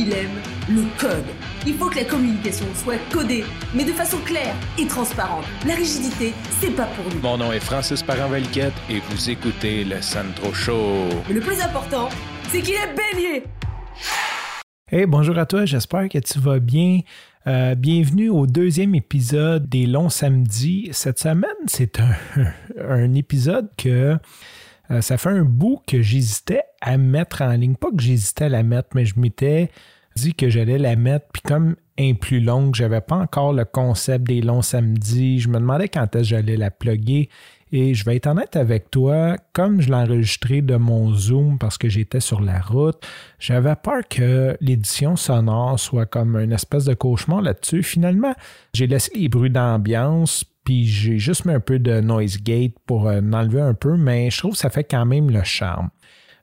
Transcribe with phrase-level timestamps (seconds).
[0.00, 1.26] il aime le code.
[1.66, 5.44] Il faut que la communication soit codée, mais de façon claire et transparente.
[5.66, 7.20] La rigidité, c'est pas pour nous.
[7.20, 11.08] Mon nom est Francis Parent-Valquette et vous écoutez le Sandro Show.
[11.28, 12.08] Mais le plus important,
[12.48, 13.44] c'est qu'il est bélier.
[14.90, 17.00] Hey, bonjour à toi, j'espère que tu vas bien.
[17.46, 20.88] Euh, bienvenue au deuxième épisode des longs samedis.
[20.92, 22.14] Cette semaine, c'est un,
[22.88, 24.16] un épisode que
[24.90, 27.74] euh, ça fait un bout que j'hésitais à mettre en ligne.
[27.74, 29.70] Pas que j'hésitais à la mettre, mais je m'étais
[30.16, 31.26] dit que j'allais la mettre.
[31.32, 35.40] Puis comme un plus longue, j'avais pas encore le concept des longs samedis.
[35.40, 37.28] Je me demandais quand est-ce que j'allais la plugger.
[37.72, 41.78] Et je vais être honnête avec toi, comme je l'ai enregistré de mon Zoom parce
[41.78, 43.06] que j'étais sur la route,
[43.38, 47.84] j'avais peur que l'édition sonore soit comme une espèce de cauchemar là-dessus.
[47.84, 48.34] Finalement,
[48.74, 53.08] j'ai laissé les bruits d'ambiance, puis j'ai juste mis un peu de noise gate pour
[53.08, 55.90] euh, enlever un peu, mais je trouve que ça fait quand même le charme.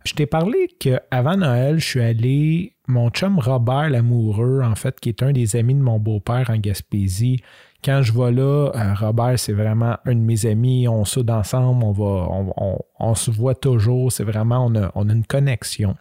[0.04, 5.08] Je t'ai parlé qu'avant Noël, je suis allé, mon chum Robert l'amoureux, en fait, qui
[5.08, 7.42] est un des amis de mon beau-père en Gaspésie,
[7.82, 10.90] quand je vais là, euh, Robert, c'est vraiment un de mes amis.
[10.90, 14.12] On soude ensemble, on, on, se voit toujours.
[14.12, 15.96] C'est vraiment, on a, on a, une connexion.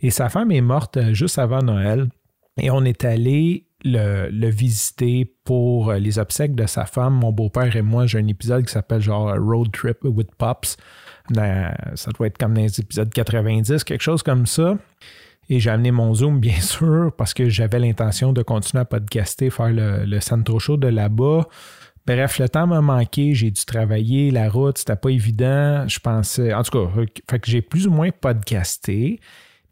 [0.00, 2.08] Et sa femme est morte euh, juste avant Noël.
[2.56, 7.14] Et on est allé le, visiter pour euh, les obsèques de sa femme.
[7.14, 10.76] Mon beau-père et moi, j'ai un épisode qui s'appelle genre Road Trip with Pops.
[11.34, 14.78] Ça doit être comme dans les épisodes 90, quelque chose comme ça.
[15.50, 19.50] Et j'ai amené mon Zoom, bien sûr, parce que j'avais l'intention de continuer à podcaster,
[19.50, 21.46] faire le, le Centro Show de là-bas.
[22.06, 25.86] Bref, le temps m'a manqué, j'ai dû travailler, la route, c'était pas évident.
[25.86, 26.88] Je pensais, en tout
[27.26, 29.20] cas, que j'ai plus ou moins podcasté.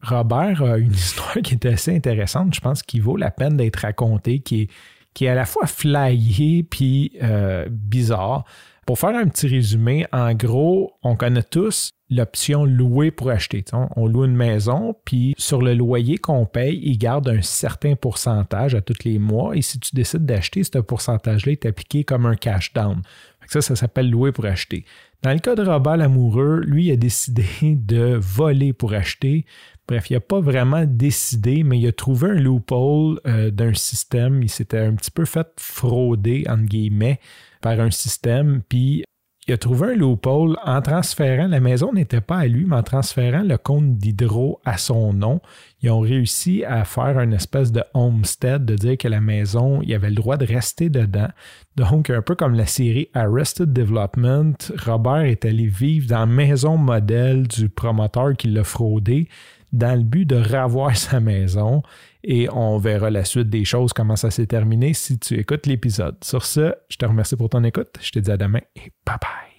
[0.09, 3.77] Robert a une histoire qui est assez intéressante, je pense qu'il vaut la peine d'être
[3.77, 4.71] racontée, qui est,
[5.15, 8.45] qui à la fois flyé puis euh, bizarre.
[8.87, 13.65] Pour faire un petit résumé, en gros, on connaît tous l'option louer pour acheter.
[13.97, 18.77] On loue une maison, puis sur le loyer qu'on paye, il garde un certain pourcentage
[18.77, 19.57] à tous les mois.
[19.57, 23.03] Et si tu décides d'acheter, ce pourcentage-là est appliqué comme un cash down.
[23.49, 24.85] Ça, ça s'appelle louer pour acheter.
[25.23, 29.47] Dans le cas de Robert Lamoureux, lui, il a décidé de voler pour acheter.
[29.89, 34.43] Bref, il n'a pas vraiment décidé, mais il a trouvé un loophole euh, d'un système.
[34.43, 37.21] Il s'était un petit peu fait frauder, entre guillemets,
[37.61, 39.05] par un système, puis
[39.49, 42.83] il a trouvé un loophole en transférant, la maison n'était pas à lui, mais en
[42.83, 45.41] transférant le compte d'hydro à son nom,
[45.83, 49.95] ils ont réussi à faire une espèce de homestead, de dire que la maison, il
[49.95, 51.29] avait le droit de rester dedans.
[51.77, 56.77] Donc, un peu comme la série Arrested Development, Robert est allé vivre dans la maison
[56.77, 59.29] modèle du promoteur qui l'a fraudé
[59.73, 61.83] dans le but de ravoir sa maison
[62.23, 66.23] et on verra la suite des choses, comment ça s'est terminé si tu écoutes l'épisode.
[66.25, 67.95] Sur ce, je te remercie pour ton écoute.
[68.01, 69.57] Je te dis à demain et bye bye.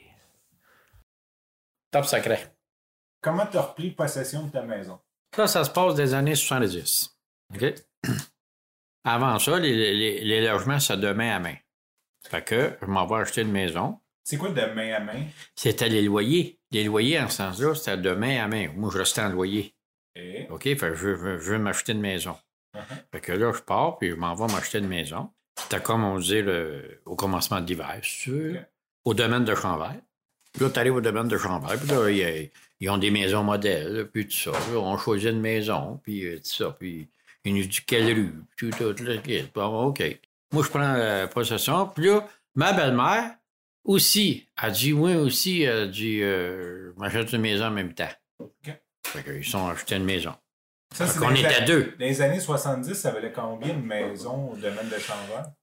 [1.91, 2.53] Top secret.
[3.21, 4.99] Comment tu as repris possession de ta maison?
[5.35, 7.17] Ça, ça se passe des années 70.
[7.55, 7.73] OK?
[9.05, 11.55] Avant ça, les, logements, c'est de main à main.
[12.29, 13.99] Fait que je m'en vais acheter une maison.
[14.23, 15.23] C'est quoi de main à main?
[15.55, 16.59] C'était les loyers.
[16.71, 18.67] Les loyers, en ce sens-là, c'était de main à main.
[18.75, 19.73] Moi, je restais en loyer.
[20.57, 20.63] OK?
[20.63, 22.35] Fait que je, veux m'acheter une maison.
[22.75, 22.81] Uh-huh.
[23.11, 25.29] Fait que là, je pars, puis je m'en vais m'acheter une maison.
[25.55, 28.55] C'était comme on disait le, au commencement de l'hiver, si
[29.05, 30.01] au domaine de Chambert.
[30.53, 34.09] Puis là, tu arrives au domaine de Chambert, puis là, ils, ont des maisons modèles,
[34.11, 34.51] puis tout ça.
[34.75, 36.75] on choisit une maison, puis euh, tout ça.
[36.77, 37.09] Puis
[37.45, 39.05] ils nous disent quelle rue, tout, tout, tout,
[39.53, 40.03] Bon, OK.
[40.51, 43.35] Moi, je prends la possession, puis là, ma belle-mère
[43.83, 48.09] aussi, a dit, oui, aussi, elle dit, euh, je m'achète une maison en même temps.
[49.03, 50.33] Fait qu'ils sont achetés une maison.
[50.93, 51.95] Ça, c'est on était à deux.
[51.99, 55.53] Dans les années 70, ça valait combien une maison au domaine de Chambord?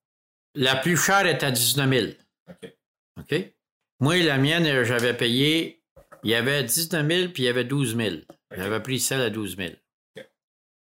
[0.54, 2.06] La plus chère était à 19 000.
[2.48, 2.72] OK.
[3.20, 3.52] OK?
[4.00, 5.82] Moi, la mienne, j'avais payé,
[6.22, 8.16] il y avait 19 000 puis il y avait 12 000.
[8.56, 9.70] J'avais pris celle à 12 000.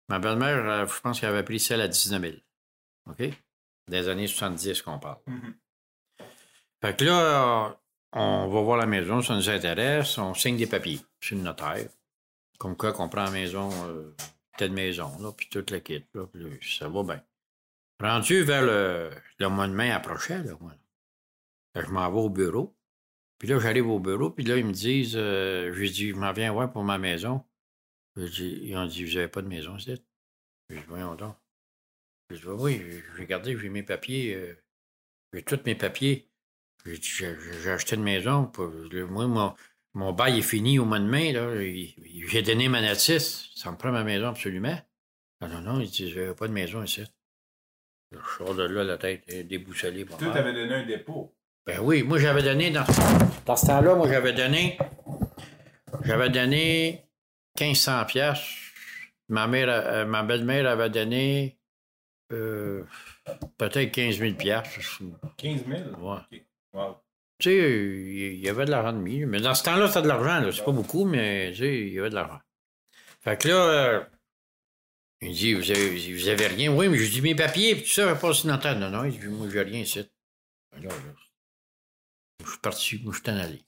[0.10, 2.34] Ma belle-mère, euh, je pense qu'elle avait pris celle à 19 000.
[3.10, 3.24] OK?
[3.88, 5.20] Des années 70 qu'on parle.
[5.28, 6.26] Mm-hmm.
[6.82, 7.80] Fait que là,
[8.14, 11.88] on va voir la maison, ça nous intéresse, on signe des papiers chez le notaire.
[12.62, 14.16] Comme quoi qu'on prend la maison, euh,
[14.56, 16.28] telle maison, là, puis toute la kit, là,
[16.62, 17.24] ça va bien.
[18.00, 19.10] Rendu vers le,
[19.40, 20.76] le mois de mai approchait, là, moi.
[21.74, 22.78] je m'en vais au bureau.
[23.40, 26.34] Puis là, j'arrive au bureau, puis là, ils me disent, euh, je dis, je m'en
[26.34, 27.44] viens voir pour ma maison.
[28.16, 30.00] ils ont dit, vous n'avez pas de maison, c'est
[30.70, 31.36] Je dis, voyons donc.
[32.30, 34.54] Je dis, oui, j'ai regardé, j'ai mes papiers, euh,
[35.34, 36.30] j'ai tous mes papiers.
[36.86, 38.46] J'ai acheté une maison.
[38.46, 38.72] Pour,
[39.10, 39.56] moi, moi,
[39.94, 41.34] mon bail est fini au mois de mai.
[42.28, 43.50] J'ai donné ma notice.
[43.56, 44.78] Ça me prend ma maison absolument.
[45.42, 47.04] Non, non, non, il dit J'avais pas de maison ici.
[48.12, 50.06] Je sors de là, la tête déboussolée.
[50.18, 51.34] Tu avais donné un dépôt.
[51.66, 52.86] Ben oui, moi j'avais donné dans,
[53.46, 54.80] dans ce temps-là, moi j'avais donné
[56.04, 57.06] j'avais donné
[57.60, 58.72] 1500 pièces
[59.32, 61.58] ma mère, euh, ma belle-mère avait donné
[62.32, 62.84] euh,
[63.58, 65.82] peut-être 15 000 15 000?
[66.00, 66.46] Ouais.
[66.74, 66.98] Wow.
[67.42, 69.26] Tu sais, il y avait de l'argent de mis.
[69.26, 70.40] Mais dans ce temps-là, c'était de l'argent.
[70.46, 70.52] là.
[70.52, 72.40] C'est pas beaucoup, mais tu sais, il y avait de l'argent.
[73.22, 74.04] Fait que là, euh,
[75.22, 76.72] il dit, vous avez, vous avez rien?
[76.74, 78.76] Oui, mais je dis, mes papiers, puis tout ça, pas si longtemps.
[78.76, 80.00] Non, non, il dit, moi, j'ai rien ici.
[80.00, 80.90] Là, là,
[82.44, 83.64] je suis parti, moi, je suis en allé.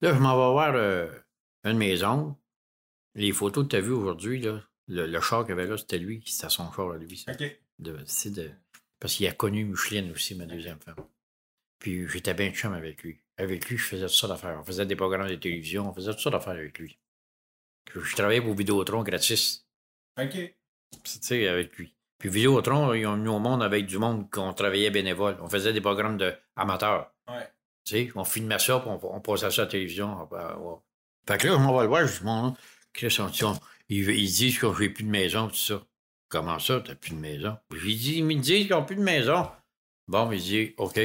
[0.00, 1.08] Là, je m'en vais voir euh,
[1.64, 2.36] une maison.
[3.14, 5.76] Les photos que tu as vues aujourd'hui, là, le, le char qu'il y avait là,
[5.76, 7.16] c'était lui, c'était son char à lui.
[7.16, 7.32] ça.
[7.32, 7.60] OK.
[7.80, 8.50] De- c'est de-
[9.00, 10.96] parce qu'il a connu Micheline aussi, ma deuxième femme.
[11.78, 13.20] Puis j'étais bien chum avec lui.
[13.36, 14.58] Avec lui, je faisais tout ça d'affaires.
[14.60, 16.98] On faisait des programmes de télévision, on faisait tout ça d'affaires avec lui.
[17.94, 19.66] Je, travaillais pour Vidéotron gratis,
[20.20, 20.30] OK.
[20.32, 20.52] tu
[21.04, 21.94] sais, avec lui.
[22.18, 25.38] Puis Vidéotron, ils ont mis au monde avec du monde qu'on travaillait bénévole.
[25.40, 27.12] On faisait des programmes de amateurs.
[27.28, 27.48] Ouais.
[27.84, 30.18] Tu sais, on filmait ça, puis on, on passait ça à la télévision.
[30.20, 30.82] Ah, ben.
[31.26, 32.56] Fait que là, je m'en vais le voir, je dis, mon on-
[33.46, 33.58] on-
[33.88, 35.82] ils, ils disent que j'ai plus de maison, tout ça.
[36.28, 37.56] Comment ça, t'as plus de maison?
[37.74, 39.48] J'ai dit, ils me disent qu'ils n'ont plus de maison.
[40.08, 40.98] Bon, il dit, OK.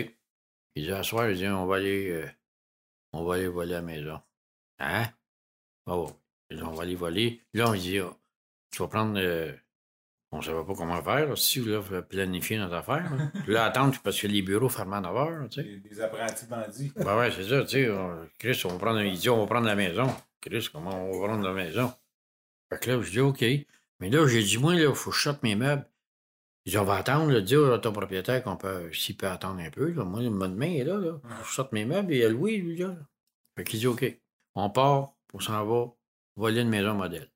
[0.76, 2.28] Il dit, à soir, il dit, on va aller, euh,
[3.14, 4.20] on va aller voler la maison.
[4.80, 5.06] Hein?
[5.86, 6.10] Oh,
[6.50, 7.42] il dit, on va aller voler.
[7.54, 8.16] Là, on dit, oh,
[8.72, 9.54] tu vas prendre, euh,
[10.32, 13.04] on ne savait pas comment faire, là, si, là, faut planifier notre affaire.
[13.16, 15.64] Là, Puis là, attendre, parce que les bureaux ferment à 9 heures, tu sais.
[15.64, 16.92] Des, des apprentis bandits.
[16.96, 17.90] Ben ouais, c'est ça, tu sais.
[17.92, 20.08] on- Chris, on va prendre, il dit, on va prendre la maison.
[20.42, 21.94] Chris, comment on va prendre la maison?
[22.72, 23.42] Fait que là, je dis, OK.
[24.00, 25.88] Mais là, j'ai dit, moi, il faut que je sorte mes meubles.
[26.66, 29.60] Il dit, on va attendre, là, dire à ton propriétaire qu'on peut, s'il peut attendre
[29.60, 29.92] un peu.
[29.92, 30.06] Là.
[30.06, 31.00] Moi, le mois de mai est là,
[31.44, 32.96] Je sorte mes meubles et il a loué, lui, là.
[33.58, 34.06] Fait qu'il dit, OK.
[34.56, 35.92] On part, on s'en va
[36.36, 37.30] voler une maison modèle.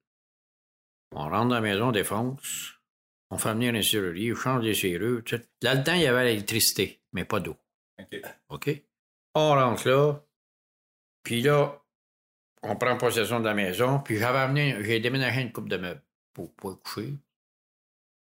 [1.11, 2.73] On rentre dans la maison, on défonce.
[3.29, 5.23] On fait venir un serrurier, on change les serrures.
[5.23, 5.43] tu sais.
[5.61, 7.57] Là, le temps, il y avait l'électricité, mais pas d'eau.
[7.99, 8.21] OK.
[8.49, 8.83] OK?
[9.35, 10.21] On rentre là.
[11.23, 11.81] Puis là,
[12.63, 13.99] on prend possession de la maison.
[13.99, 16.01] Puis j'avais amené, j'ai déménagé une coupe de meubles
[16.33, 17.13] pour pouvoir coucher.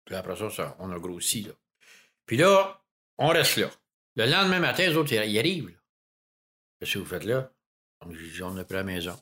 [0.05, 1.53] Puis après ça, ça, on a grossi, là.
[2.25, 2.81] Puis là,
[3.17, 3.69] on reste là.
[4.15, 5.75] Le lendemain matin, les autres, ils arrivent.
[6.79, 7.51] Qu'est-ce que vous faites là?
[8.01, 9.17] Donc, j'ai dit, on a pris la maison.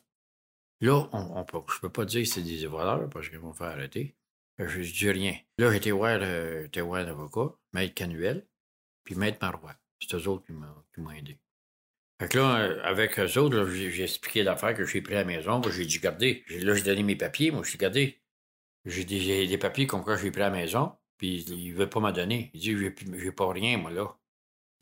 [0.82, 4.16] Là, on, je peux pas dire que c'est des voleurs parce qu'ils vont faire arrêter.
[4.60, 5.36] Je dis rien.
[5.58, 8.46] Là, j'ai été voir, euh, voir un avocat, Maître Canuel,
[9.04, 9.76] puis Maître Marois.
[10.02, 10.52] C'est eux autres qui
[11.02, 11.40] m'ont aidé.
[12.22, 15.24] Fait que là, euh, avec eux autres, j'ai expliqué l'affaire que j'ai pris à la
[15.26, 15.62] maison.
[15.72, 17.52] J'ai dit, regardez, j'ai- là, j'ai donné mes papiers.
[17.52, 18.22] Moi, je dis, regardez,
[18.86, 22.00] j'ai des, papiers comme quoi j'ai pris à la maison, puis il ne veut pas
[22.00, 22.52] m'en donner.
[22.54, 24.18] Il dit, j'ai j'ai pas rien, moi, là.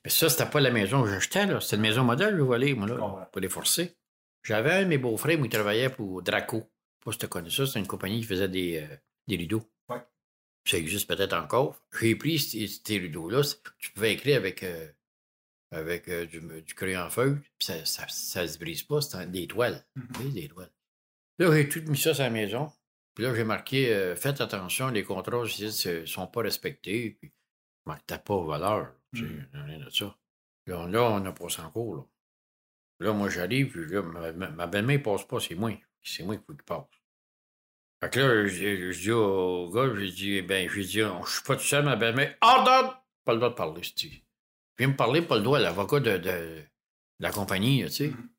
[0.03, 1.59] Mais ça, c'était pas la maison que j'achetais, là.
[1.61, 3.95] C'était une maison modèle, je volé, moi, là, pour les forcer.
[4.43, 6.57] J'avais un de mes beaux-frères, moi, il travaillait pour Draco.
[6.57, 8.95] Je sais pas si tu connais ça, c'est une compagnie qui faisait des, euh,
[9.27, 9.63] des rideaux.
[9.89, 10.01] Ouais.
[10.67, 11.75] Ça existe peut-être encore.
[11.99, 13.41] J'ai pris ces, ces rideaux-là.
[13.77, 14.87] Tu pouvais écrire avec, euh,
[15.71, 19.25] avec euh, du, du crayon feuille, puis ça, ça, ça se brise pas, c'est un-
[19.27, 19.85] des toiles.
[19.95, 20.07] Mhm.
[20.19, 20.71] Oui, des toiles.
[21.37, 22.71] Là, j'ai tout mis ça sur la maison.
[23.13, 27.17] Puis là, j'ai marqué euh, Faites attention, les contrats ici ne sont pas respectés.
[27.19, 28.93] Puis, je marque, t'as pas valeur.
[29.13, 30.15] Tu sais, rien de ça.
[30.67, 31.95] Là, là, on a passé en cours.
[31.95, 32.03] Là,
[33.01, 35.71] Là, moi, j'arrive, puis là, ma, belle-mère ne passe pas, c'est moi.
[36.03, 36.85] C'est moi qui passe.
[37.99, 41.43] Fait que là, je, je dis au gars, j'ai dit, ben, j'ai dit, je suis
[41.43, 42.35] pas tout seul, ma belle-mère.
[42.41, 42.91] Ordonne!
[43.25, 44.09] Pas le droit de parler, c'est
[44.77, 46.63] Viens me parler, pas le droit, l'avocat de, de, de
[47.19, 48.07] la compagnie, tu sais.
[48.09, 48.29] Mhm.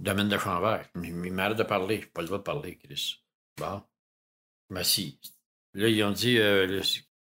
[0.00, 0.86] Domaine de Chambert.
[1.02, 2.04] Il m'arrête de parler.
[2.12, 3.23] Pas le droit de parler, Chris.
[3.58, 3.82] Bon.
[4.70, 5.20] Je m'assis.
[5.74, 6.80] Là, ils ont dit, euh, le-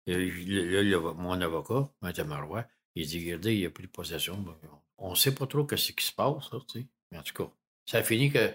[0.06, 2.26] le- le- le- mon avocat, M.
[2.26, 4.36] Marois, il dit, regardez, il a pris possession.
[4.38, 4.56] Ben,
[5.00, 6.86] On sait pas trop ce qui se passe, là, tu sais.
[7.12, 7.52] Mais en tout cas,
[7.86, 8.52] ça a fini que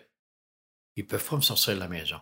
[0.98, 2.20] ils peuvent pas me sortir de la maison.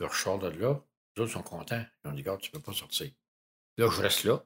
[0.00, 0.80] Je sors de là.
[1.16, 1.84] Les autres sont contents.
[2.04, 3.10] Ils ont dit, regarde, tu peux pas sortir.
[3.76, 4.44] Là, je reste là.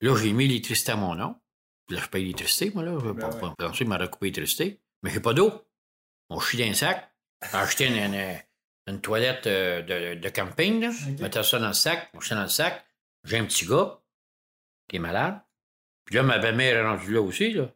[0.00, 1.40] Là, j'ai mis l'électricité à mon nom.
[1.86, 2.92] Puis là, je paye l'électricité, moi, là.
[3.00, 3.54] Je vais Ben pas, ouais.
[3.58, 4.80] penser m'a recoupé l'électricité.
[5.02, 5.50] Mais j'ai pas d'eau.
[6.30, 7.12] On chie dans un sac.
[7.42, 8.40] J'ai acheté une, une-
[8.86, 10.90] une toilette euh, de, de camping, là.
[10.90, 12.10] Je mettais ça dans le sac.
[12.20, 12.84] Chie dans le sac.
[13.24, 14.00] J'ai un petit gars
[14.88, 15.40] qui est malade.
[16.04, 17.70] Puis là, ma belle-mère est rendue là aussi, là.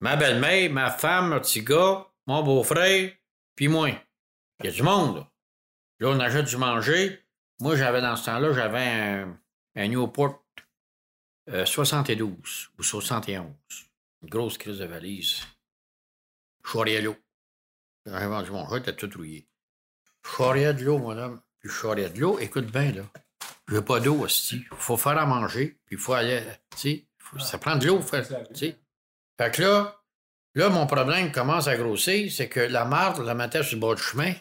[0.00, 3.10] Ma belle-mère, ma femme, mon petit gars, mon beau-frère,
[3.54, 3.90] puis moi.
[4.60, 5.30] Il y a du monde, là.
[6.00, 7.22] Là, on achète du manger.
[7.60, 9.40] Moi, j'avais dans ce temps-là, j'avais un,
[9.76, 10.42] un Newport
[11.48, 13.46] euh, 72 ou 71.
[14.22, 15.40] Une grosse crise de valise.
[16.64, 16.72] Je.
[16.72, 16.84] Quand
[18.18, 19.48] j'ai vendu mon chat, était tout rouillé.
[20.38, 21.40] Je de l'eau, mon homme.
[21.60, 22.38] Puis je de l'eau.
[22.38, 23.02] Écoute bien, là.
[23.70, 24.64] J'ai pas d'eau aussi.
[24.70, 25.78] Il faut faire à manger.
[25.86, 26.42] Puis il faut aller.
[26.72, 27.04] Tu sais,
[27.40, 28.00] ça prend de l'eau.
[28.00, 28.76] faut- Tu sais.
[29.38, 29.96] Fait que là,
[30.54, 33.94] là, mon problème commence à grossir, c'est que la marde, la mettais sur le bord
[33.96, 34.32] du chemin,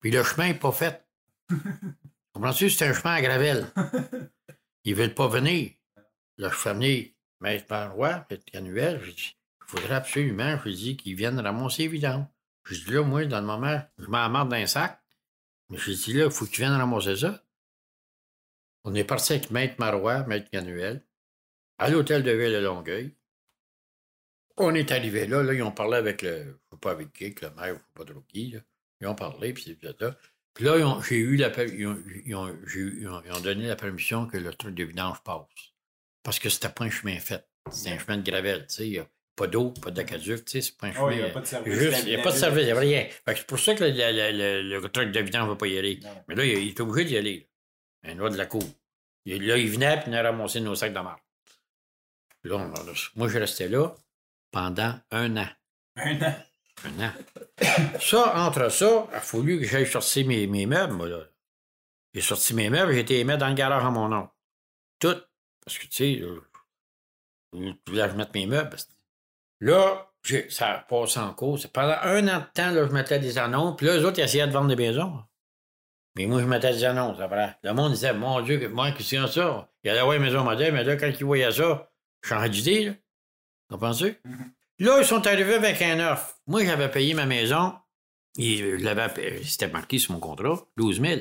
[0.00, 1.04] puis le chemin n'est pas fait.
[2.32, 2.70] Comprends-tu?
[2.70, 3.66] C'est un chemin à gravelle.
[4.84, 5.70] Ils veulent pas venir.
[6.38, 7.06] Là, je fais venir
[7.40, 11.88] Maître Marois, Maître Canuel, j'ai dit, il faudrait absolument, je dis, qu'ils viennent ramasser les
[11.88, 12.26] vidanges.
[12.64, 15.00] Je dis, là, moi, dans le moment, je mets la marde dans un sac,
[15.70, 17.42] mais j'ai dit, là, il faut qu'ils viennent ramasser ça.
[18.84, 21.02] On est parti avec Maître Marois, Maître Canuel,
[21.78, 23.14] à l'hôtel de ville de Longueuil.
[24.56, 26.44] On est arrivé là, là, ils ont parlé avec le.
[26.44, 28.50] Je sais pas avec qui, avec le maire, je sais pas trop qui.
[28.52, 28.60] Là.
[29.00, 30.16] Ils ont parlé, puis c'est ça.
[30.52, 33.08] Puis là, ils ont- j'ai eu la, per- ils, ont, ils ont- j'ai eu- ils
[33.08, 35.46] ont- ils ont donné la permission que le truc de vidange passe.
[36.22, 37.44] Parce que c'était pas un chemin fait.
[37.72, 39.10] C'était un chemin de gravelle, tu sais.
[39.36, 40.60] Pas d'eau, pas d'aqueduc, tu sais.
[40.60, 41.10] C'est pas un chemin.
[41.12, 41.74] Il n'y a pas de service.
[41.74, 43.08] Juste, il n'y a pas de service, il n'y a rien.
[43.26, 45.76] C'est pour ça que le, le- le- le truc de vidange ne va pas y
[45.78, 45.98] aller.
[46.28, 47.48] Mais là, il, est obligé d'y aller.
[48.04, 48.10] là.
[48.12, 48.62] Un loi de la cour.
[49.26, 51.18] Là, il venait puis il venait ramasser nos sacs de marde.
[52.44, 52.70] Là,
[53.16, 53.94] moi, je restais là
[54.52, 55.48] pendant un an.
[55.96, 56.34] Un an.
[56.84, 57.12] Un an.
[58.00, 61.20] Ça, entre ça, il a fallu que j'aille sortir mes, mes meubles, moi, là.
[62.12, 64.28] J'ai sorti mes meubles, j'ai été les mettre dans le garage à mon nom.
[65.00, 65.16] Tout.
[65.64, 68.76] Parce que, tu sais, je voulais que je mette mes meubles.
[69.60, 70.10] Là,
[70.48, 71.66] ça a passé en cause.
[71.68, 74.22] Pendant un an de temps, là, je mettais des annonces, puis là, eux autres, ils
[74.24, 75.22] essayaient de vendre des maisons.
[76.16, 77.56] Mais moi, je mettais des annonces après.
[77.62, 79.68] Le monde disait, mon Dieu, moi, qu'est-ce qu'il ça?
[79.82, 81.90] Il allait voir une maison modèle, mais là, quand ils voyaient ça,
[82.22, 82.92] je changeais d'idée, là.
[83.70, 84.16] Comprends-tu?
[84.78, 86.38] Là, ils sont arrivés avec un offre.
[86.46, 87.74] Moi, j'avais payé ma maison.
[88.38, 91.20] Et je l'avais payé- c'était marqué sur mon contrat, 12 000.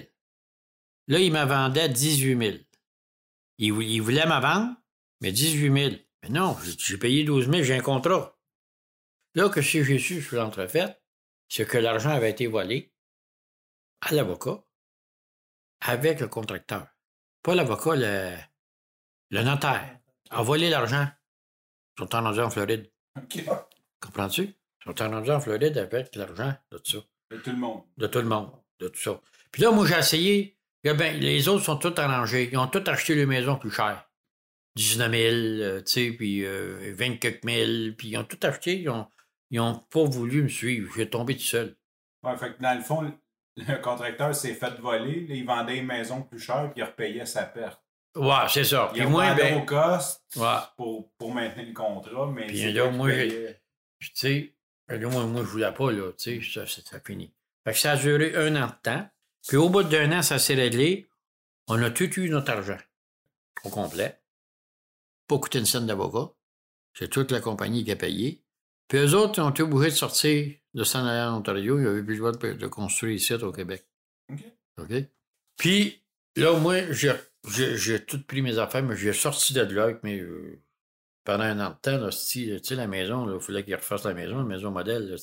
[1.08, 2.58] Là, il me vendait 18 000.
[3.60, 4.76] Il, vou- il voulait me vendre,
[5.22, 5.96] mais 18 000.
[6.24, 8.38] Mais non, j'ai- payé 12 000, j'ai un contrat.
[9.36, 11.02] Là, que si j'ai su sur l'entrefaite,
[11.50, 12.94] c'est que l'argent avait été volé
[14.02, 14.64] à l'avocat
[15.82, 16.88] avec le contracteur.
[17.42, 18.36] Pas l'avocat, le,
[19.32, 20.00] le notaire.
[20.30, 21.08] A volé l'argent.
[21.98, 22.92] Ils sont en en Floride.
[23.18, 23.44] OK.
[24.00, 24.44] Comprends-tu?
[24.44, 27.06] Ils sont en en Floride avec l'argent de tout ça.
[27.32, 27.84] De tout le monde.
[27.98, 28.52] De tout le monde.
[28.80, 29.22] De tout ça.
[29.52, 30.58] Puis là, moi, j'ai essayé.
[30.84, 32.50] Eh ben, les autres sont tous arrangés.
[32.52, 34.10] Ils ont tous acheté les maisons plus chères.
[34.76, 37.96] 19 000, euh, tu sais, puis euh, 20 quelques mille.
[37.98, 38.80] Puis ils ont tout acheté.
[38.80, 39.08] Ils ont,
[39.52, 40.92] ils ont pas voulu me suivre.
[40.96, 41.76] J'ai tombé tout seul.
[42.24, 45.26] Ouais, fait que dans le fond, le- contracteur s'est fait voler.
[45.30, 47.80] Il vendait une maison plus chère puis il repayait sa perte.
[48.16, 48.92] Ouais, c'est ça.
[48.94, 50.58] Il Puis moi, ben, au cost Ouais.
[50.78, 53.10] pour, pour maintenir le contrat, mais Puis là, moi.
[53.10, 54.54] Puis, tu sais,
[54.88, 57.34] ben là, moi, moi, je voulais pas, là, tu sais, ça, ça, finit.
[57.64, 59.10] Fait que ça a duré un an de temps.
[59.48, 61.08] Puis au bout d'un an, ça s'est réglé.
[61.68, 62.78] On a tout eu notre argent.
[63.64, 64.20] Au complet.
[65.34, 66.32] Pas coûté une scène d'avocat.
[66.94, 68.44] C'est toute la compagnie qui a payé.
[68.88, 71.80] Puis eux autres, ils ont été obligés de sortir de s'en aller en Ontario.
[71.80, 73.84] Ils n'avaient plus le droit de, de construire ici, au Québec.
[74.32, 74.44] OK.
[74.78, 74.94] OK?
[75.58, 76.04] Puis,
[76.36, 80.20] là, moi, j'ai, tout pris mes affaires, mais j'ai sorti de là avec mes.
[80.20, 80.62] euh,
[81.24, 84.14] pendant un an de temps, là, tu sais, la maison, il fallait qu'ils refassent la
[84.14, 85.16] maison, la maison modèle, là,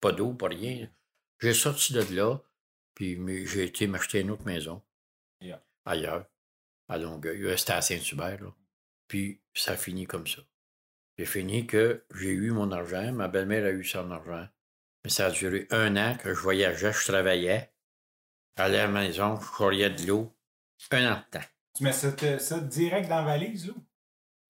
[0.00, 0.88] pas d'eau, pas rien.
[1.38, 2.40] J'ai sorti de là,
[2.94, 4.82] puis j'ai été m'acheter une autre maison.
[5.40, 5.64] Yeah.
[5.84, 6.26] Ailleurs,
[6.88, 7.44] à Longueuil.
[7.44, 8.52] Euh, C'était à Saint-Hubert, là.
[9.08, 10.42] Puis, ça a fini comme ça.
[11.18, 14.46] J'ai fini que j'ai eu mon argent, ma belle-mère a eu son argent.
[15.04, 17.72] Mais ça a duré un an que je voyageais, je travaillais,
[18.58, 20.36] j'allais à la maison, je choyais de l'eau.
[20.90, 21.44] Un an de temps.
[21.76, 23.74] Tu mets ça, ça direct dans la valise, là?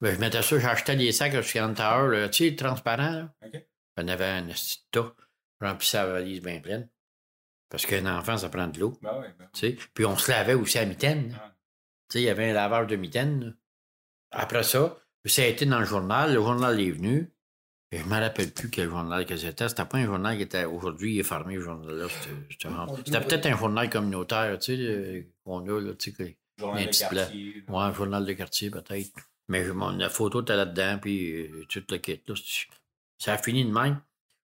[0.00, 3.34] Ben, je mettais ça, j'achetais des sacs chez Hunter, là, tu sais, transparents, là.
[3.44, 3.66] OK.
[3.96, 5.14] J'en avais un petit tas.
[5.60, 6.88] Je remplissais la valise bien pleine.
[7.70, 9.48] Parce qu'un enfant, ça prend de l'eau, Ben ouais, ben.
[9.52, 9.76] tu sais.
[9.94, 11.28] Puis on se lavait aussi à mitaine.
[11.32, 11.38] Ouais.
[12.08, 13.44] Tu sais, il y avait un laveur de mitaine.
[13.44, 13.52] là.
[14.36, 16.30] Après ça, ça a été dans le journal.
[16.34, 17.32] Le journal est venu.
[17.92, 19.68] Et je ne me rappelle plus quel journal que c'était.
[19.68, 20.64] C'était pas un journal qui était.
[20.64, 22.06] Aujourd'hui, il est fermé, ce journal-là.
[22.50, 26.16] C'était- peut-être un journal communautaire, tu sais, qu'on a, là, tu sais.
[26.16, 27.64] que- Journal de quartier.
[27.68, 29.10] Ouais, un journal de quartier, peut-être.
[29.48, 32.20] Mais mon, la photo était là-dedans, puis euh, tout le kit.
[32.26, 32.34] là.
[33.18, 34.00] Ça a fini de même.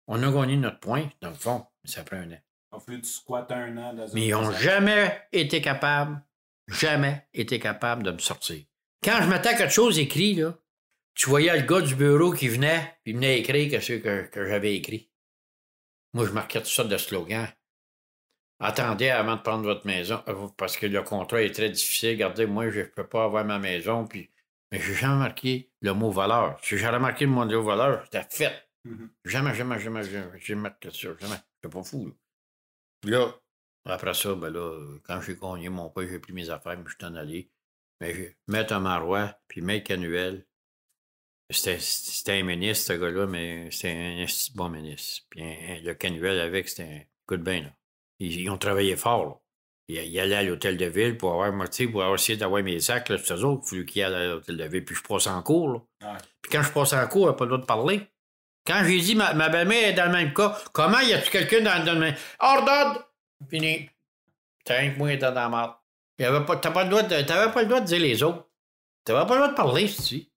[0.07, 2.79] On a gagné notre point, dans le fond, mais ça prend un an.
[2.87, 6.23] Fallu que tu squattes un an dans une Mais ils n'ont jamais été capables,
[6.69, 8.63] jamais été capables de me sortir.
[9.03, 10.57] Quand je mettais quelque chose écrit, là,
[11.15, 14.27] tu voyais le gars du bureau qui venait, puis il venait écrire que ce que,
[14.27, 15.11] que j'avais écrit.
[16.15, 17.49] Moi, je marquais tout ça de slogan.
[18.61, 22.11] Attendez avant de prendre votre maison, euh, parce que le contrat est très difficile.
[22.11, 24.31] Regardez, moi, je ne peux pas avoir ma maison, puis.
[24.71, 26.59] Mais j'ai jamais marqué le mot valeur.
[26.63, 28.69] Si j'avais marqué le mot de valeur, c'était fait.
[28.85, 29.11] Mhm.
[29.25, 31.37] Jamais, jamais, jamais, jamais, j'ai marqué ça, jamais.
[31.63, 32.13] C'est pas fou, là.
[33.01, 33.35] Puis là,
[33.85, 37.05] après ça, ben là, quand j'ai cogné mon père, j'ai pris mes affaires, puis je
[37.05, 37.51] suis en allé.
[38.03, 40.45] Mais j'ai- Maître Marois, puis Maître Canuel,
[41.51, 45.23] c'était un ministre, ce gars-là, mais c'était un bon ministre.
[45.31, 47.69] Puis un- le Canuel avec, c'était un coup de bain, là.
[48.19, 49.35] Ils, ils ont travaillé fort, là.
[49.89, 53.09] Ils, ils allaient à l'hôtel de ville pour avoir, pour avoir essayé d'avoir mes sacs,
[53.09, 54.85] là, c'est eux autres, il qu'ils aillent à l'hôtel de ville.
[54.85, 56.13] Puis je passe en cours, là.
[56.13, 56.19] Ouais.
[56.41, 58.01] Puis quand je passe en cours, elle n'a pas le droit de parler.
[58.67, 61.61] Quand j'ai dit, ma, ma belle-mère est dans le même cas, comment y a-tu quelqu'un
[61.61, 62.15] dans, dans le même.
[62.41, 63.09] Hors d'ordre!
[63.51, 63.89] Fini.
[64.65, 65.75] T'as rien que moi dans la marde.
[66.23, 68.23] Y avait pas, t'as pas le droit de, t'avais pas le droit de dire les
[68.23, 68.49] autres.
[69.05, 70.33] T'avais pas le droit de parler, si tu.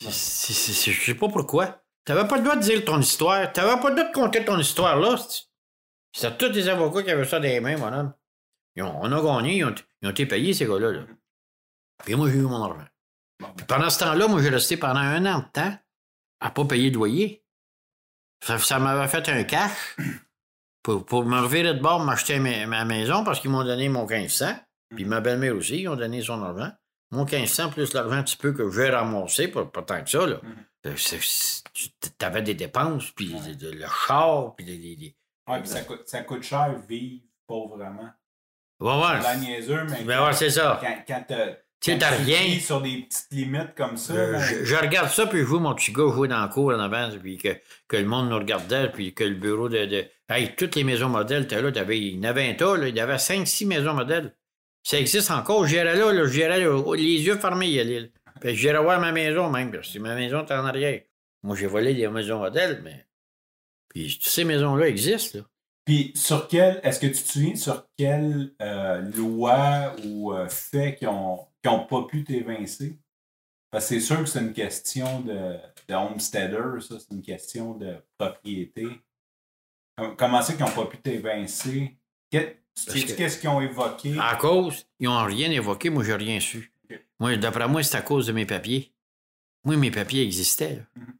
[0.00, 1.82] Je sais pas pourquoi.
[2.04, 3.52] T'avais pas le droit de dire ton histoire.
[3.52, 5.16] T'avais pas le droit de compter ton histoire là.
[5.16, 5.48] si
[6.14, 8.14] C'était tous des avocats qui avaient ça dans les mains, mon homme.
[8.76, 10.92] Ils ont- on a gagné, ils ont, ils ont été payés, ces gars-là.
[10.92, 11.02] là.
[12.04, 12.84] Puis moi, j'ai eu mon argent.
[13.56, 15.76] Puis pendant ce temps-là, moi, j'ai resté pendant un an de temps
[16.40, 17.42] à pas payer de loyer.
[18.44, 19.96] Ça, ça m'avait fait un cash
[20.82, 24.06] pour, pour me revirer de bord, m'acheter ma, ma maison parce qu'ils m'ont donné mon
[24.06, 24.54] 1500.
[24.94, 26.70] Puis ma belle-mère aussi, ils ont donné son argent.
[27.10, 30.26] Mon 1500 plus l'argent un petit peu que j'ai ramassé, pas, pas tant que ça,
[30.26, 30.40] là.
[30.86, 31.62] Euh, c'est- c'est-
[32.18, 34.76] Tu avais des dépenses, puis de- de- le char, puis des...
[34.78, 35.16] des- des-
[35.48, 38.10] Ouais, puis ça coûte, ça coûte cher vivre pauvrement.
[38.80, 39.22] Ouais, ouais.
[39.22, 40.78] La niaiseux, mais Ben ouais, c'est ça.
[40.82, 42.58] quand, quand t'as- Tu sais, t'as rien.
[42.58, 45.60] sur des petites limites comme ça, Euh, ben, je, je regarde ça, puis je vois
[45.60, 47.50] mon petit gars jouer dans la cour en avant, puis que,
[47.86, 49.84] que le monde nous regardait, puis que le bureau de.
[49.84, 50.04] de...
[50.28, 51.70] Hey, toutes les maisons modèles étaient là.
[51.70, 54.34] t'avais- il y en avait un tas, là, il y avait 5-6 maisons modèles.
[54.88, 55.66] Ça existe encore.
[55.66, 58.00] J'irais là, là j'irais là, les yeux fermés, allait.
[58.02, 58.06] là.
[58.40, 61.02] Puis j'irais voir ma maison même, parce que ma maison était en arrière.
[61.42, 63.04] Moi, j'ai volé des maisons modèles, mais.
[63.88, 65.44] Puis toutes ces maisons-là existent, là.
[65.84, 70.94] Puis sur quel, est-ce que tu te souviens sur quelle euh, loi ou euh, fait
[70.94, 73.00] qui qui ont pas pu t'évincer?
[73.72, 75.56] Parce que c'est sûr que c'est une question de,
[75.88, 78.86] de homesteader, ça, c'est une question de propriété.
[79.96, 81.96] Com- Comment c'est qu'ils n'ont pas pu t'évincer?
[82.84, 84.16] Qu'est-ce qu'ils ont évoqué?
[84.20, 86.72] À cause, ils n'ont rien évoqué, moi, j'ai rien su.
[87.18, 88.92] Moi, d'après moi, c'est à cause de mes papiers.
[89.64, 90.84] Moi, mes papiers existaient.
[90.94, 91.14] Mhm.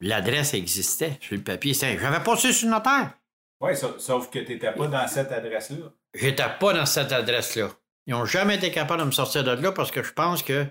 [0.00, 1.74] L'adresse existait sur le papier.
[1.74, 3.14] J'avais pas su sur le notaire.
[3.60, 5.92] Oui, sauf que tu n'étais pas dans cette adresse-là.
[6.14, 7.70] J'étais pas dans cette adresse-là.
[8.06, 10.66] Ils n'ont jamais été capables de me sortir de là parce que je pense que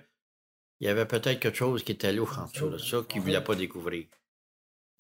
[0.80, 3.26] il y avait peut-être quelque chose qui était louche en dessous de ça qu'ils ne
[3.26, 4.06] voulaient pas découvrir.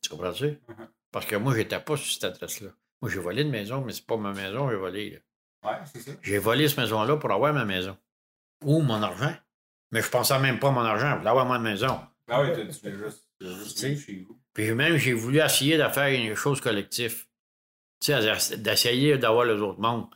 [0.01, 0.59] Tu comprends-tu?
[0.67, 0.89] Mhm.
[1.11, 2.69] Parce que moi, j'étais pas sur cette adresse-là.
[3.01, 5.21] Moi, j'ai volé une maison, mais c'est pas ma maison, j'ai volé.
[5.63, 5.81] là.
[5.85, 6.11] C'est ça.
[6.21, 7.97] J'ai volé cette maison-là pour avoir ma maison.
[8.63, 9.35] Ou mon argent.
[9.91, 11.99] Mais je pensais même pas à mon argent, je voulais avoir ma maison.
[12.29, 12.65] Ah oui, tu
[12.97, 13.95] juste, Tu sais?
[13.95, 14.39] chez vous.
[14.53, 17.25] Puis même, j'ai voulu essayer de faire une chose collective.
[17.99, 20.09] Tu sais, d'essayer d'avoir les autres mondes.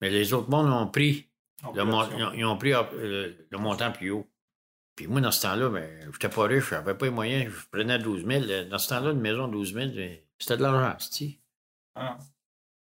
[0.00, 1.28] Mais les autres mondes ont pris
[1.74, 4.30] le, mon- ils ont, ils ont pris le montant plus haut.
[4.96, 7.98] Puis moi, dans ce temps-là, ben, j'étais pas riche, j'avais pas les moyens, je prenais
[7.98, 8.64] 12 000.
[8.70, 11.39] Dans ce temps-là, une maison de 12 000, ben, c'était de l'argent, tu
[11.94, 12.24] Ah non.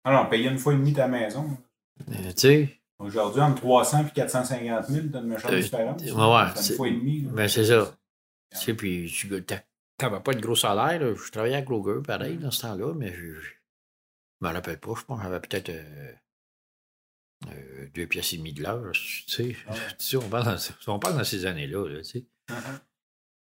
[0.03, 1.57] Ah non, payer une fois et demie ta maison.
[2.07, 2.33] sais.
[2.33, 6.01] Tu sais, Aujourd'hui, entre 300 et 450 000, t'as une méchante Euh, différence.
[6.01, 7.21] ouais, ouais, C'est une fois et demie.
[7.31, 7.97] ben c'est ça.
[8.51, 9.29] Tu sais, puis tu
[9.97, 10.99] t'avais pas de gros salaire.
[11.01, 11.13] là.
[11.13, 13.49] Je travaillais à Kroger, pareil, dans ce temps-là, mais je, je
[14.41, 14.93] me rappelle pas.
[14.97, 16.13] Je pense que j'avais peut-être euh,
[17.49, 18.91] euh, deux pièces et demie de l'heure.
[18.93, 19.77] Tu sais, Ah ouais.
[19.99, 21.89] Tu sais, on, parle dans, on parle dans ces années-là.
[21.89, 22.25] là, tu sais.
[22.49, 22.55] C'est-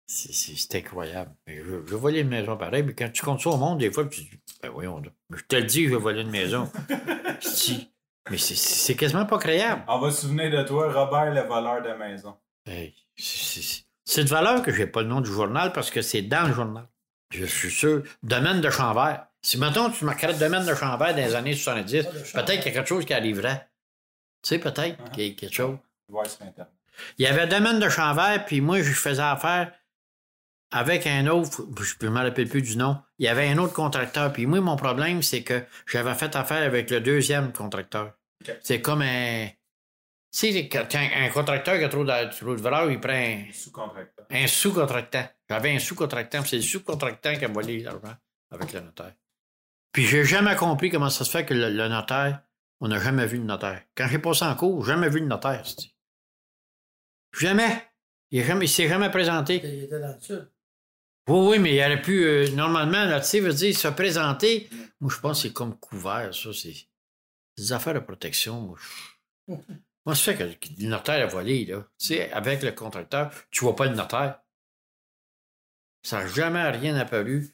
[0.06, 1.32] C'est incroyable.
[1.48, 4.06] Je, je volais une maison pareil, mais quand tu comptes ça au monde, des fois,
[4.06, 6.70] tu te dis, ben voyons, je te le dis, je vais voler une maison.
[7.40, 7.90] si.
[8.30, 9.84] Mais c'est- quasiment pas créable.
[9.88, 12.36] On va se souvenir de toi, Robert, le voleur de maison.
[12.66, 16.48] Hey, c'est- de valeur que j'ai pas le nom du journal parce que c'est dans
[16.48, 16.88] le journal.
[17.32, 18.04] Je suis sûr.
[18.22, 19.28] Domaine de Chambert.
[19.42, 22.72] Si, mettons, tu marquerais domaine de Chambert dans les années 70, peut-être qu'il y a
[22.72, 23.68] quelque chose qui arriverait.
[24.42, 25.78] Tu sais, peut-être qu'il y a quelque chose.
[27.18, 29.74] Il y avait domaine de Chambert, puis moi, je faisais affaire
[30.74, 32.98] avec un autre, je ne me rappelle plus du nom.
[33.20, 36.64] Il y avait un autre contracteur, puis moi, mon problème, c'est que j'avais fait affaire
[36.64, 38.14] avec le deuxième contracteur.
[38.62, 39.48] C'est comme un.
[40.32, 44.48] Tu sais, un, un contracteur qui a trop de, trop de valeur, il prend un,
[44.48, 45.30] sous-contractant.
[45.48, 48.16] J'avais un sous-contractant, puis c'est le sous-contractant qui a volé l'argent
[48.50, 49.14] avec le notaire.
[49.92, 52.42] Puis j'ai jamais compris comment ça se fait que le, le notaire,
[52.80, 53.84] on n'a jamais vu le notaire.
[53.96, 55.64] Quand j'ai passé en cours, jamais vu le notaire.
[57.32, 57.84] Jamais.
[58.32, 59.62] Il ne s'est jamais présenté.
[59.64, 60.50] Il était dans le sud.
[61.30, 64.70] Oui, oui, mais il aurait pu, euh, normalement, là, tu sais, veut dire, se présenter.
[65.00, 66.50] Moi, je pense que c'est comme couvert, ça.
[66.54, 66.74] C'est
[67.58, 68.62] des affaires de protection.
[68.62, 68.78] Moi,
[69.48, 69.54] je-
[70.06, 70.44] moi fait que
[70.82, 71.88] le notaire a volé, là?
[71.98, 74.40] Tu sais, avec le contracteur, tu vois pas le notaire.
[76.06, 77.48] Ça n'a jamais rien apparu.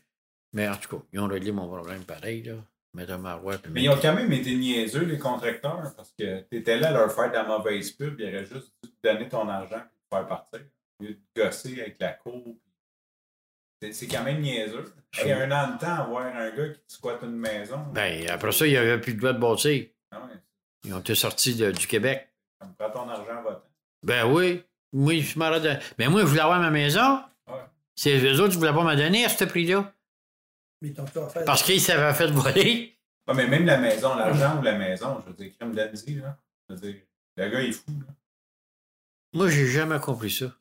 [0.54, 2.56] Mais en tout cas, ils ont réglé mon problème pareil, là.
[3.62, 6.90] Puis Mais ils ont quand même été niaiseux, les contracteurs, parce que tu étais là
[6.90, 9.78] à leur faire de la mauvaise pub, ils auraient juste dû te donner ton argent
[9.78, 10.62] et te faire partir.
[11.00, 12.58] Au lieu de gosser avec la cour.
[13.92, 14.94] C'est quand même niaiseux.
[15.22, 17.80] Il y a un an de temps, avoir un gars qui te squatte une maison.
[17.94, 19.88] Ben, après ça, il n'y avait plus de droit de bâtir.
[20.12, 20.34] Ah ouais,
[20.84, 22.30] Ils ont été sortis de- du Québec.
[22.60, 23.64] comme prends ton argent, va
[24.04, 24.64] Ben oui.
[24.92, 25.74] Oui, je m'arrête de...
[25.98, 27.22] Ben moi, je voulais avoir ma maison.
[27.48, 27.60] Ouais.
[27.96, 29.94] C'est eux autres qui ne voulaient pas me donner à ce prix-là.
[30.82, 31.46] Mais ils t'ont tout offert.
[31.46, 32.98] Parce qu'ils s'avaient fait voler.
[33.28, 36.38] Ouais, mais même la maison, l'argent ou la maison, je veux dire, crème d'Andy, là.
[36.70, 37.02] Je veux dire,
[37.38, 38.14] le gars est fou, là.
[39.34, 40.52] Moi, j'ai jamais compris ça.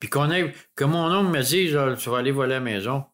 [0.00, 3.04] Puis qu'on ait, que mon oncle me dise, là, tu vas aller voler la maison.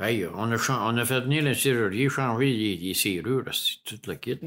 [0.00, 3.44] Hey, on a, chan- on a fait venir le serrurier, changer les, les serrures,
[3.84, 4.40] tout le kit.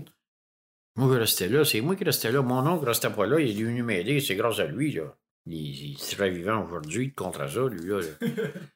[0.97, 1.63] Moi, je restais là.
[1.63, 2.41] C'est moi qui restais là.
[2.41, 3.39] Mon oncle restait pas là.
[3.39, 4.19] Il est venu m'aider.
[4.19, 5.15] C'est grâce à lui, là.
[5.45, 8.02] Il, il serait vivant aujourd'hui contre ça, lui, là.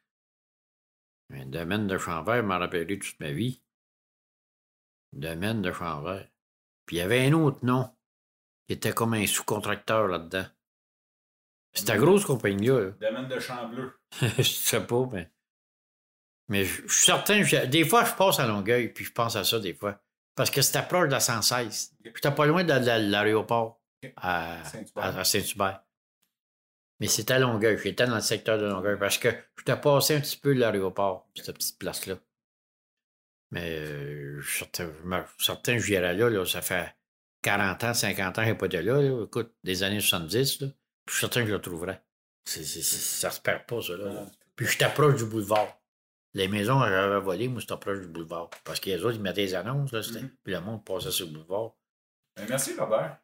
[1.46, 3.60] domaine de Chambert m'a rappelé toute ma vie.
[5.12, 6.28] Domaine de Chambert.
[6.86, 7.90] Puis il y avait un autre nom
[8.66, 10.46] qui était comme un sous-contracteur là-dedans.
[11.74, 12.80] C'est ta grosse compagnie-là.
[12.80, 12.90] là.
[13.10, 13.92] Domaine de Chambleu.
[14.38, 15.30] je sais pas, mais.
[16.48, 19.36] Mais je je suis certain, je- des fois, je passe à Longueuil, puis je pense
[19.36, 19.98] à ça des fois.
[20.34, 21.94] Parce que c'est proche de la 116.
[22.02, 23.80] Puis t'es pas loin de, la- de l'aéroport
[24.16, 25.64] à, Saint-Hubert.
[25.66, 25.86] à-.
[27.00, 27.78] Mais c'était à Longueuil.
[27.82, 30.60] J'étais dans le secteur de Longueuil parce que je t'ai passé un petit peu de
[30.60, 32.16] l'aéroport, cette petite place-là.
[33.50, 34.66] Mais euh, je suis
[35.38, 36.44] certain, que j'irai là, là.
[36.46, 36.94] Ça fait
[37.42, 39.24] 40 ans, 50 ans que je n'ai pas de là, là.
[39.24, 40.68] Écoute, des années 70, là.
[41.06, 42.00] Puis je suis certain que je le trouverai.
[42.44, 44.26] C'est- c'est- ça se perd pas, ça, là.
[44.56, 45.78] Puis je t'approche du boulevard.
[46.34, 48.48] Les maisons que j'avais volées, moi, c'était proche du boulevard.
[48.64, 50.30] Parce que les autres, ils mettaient des annonces, là, c'était- Mhm.
[50.42, 51.72] puis le monde passait sur le boulevard.
[52.36, 53.18] Ben, merci, Robert.